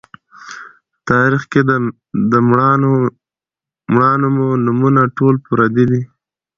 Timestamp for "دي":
5.91-6.01